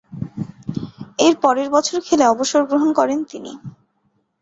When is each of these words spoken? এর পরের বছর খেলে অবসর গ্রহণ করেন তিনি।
এর 1.19 1.35
পরের 1.43 1.67
বছর 1.75 1.97
খেলে 2.07 2.25
অবসর 2.27 2.61
গ্রহণ 2.69 2.89
করেন 2.99 3.19
তিনি। 3.31 3.51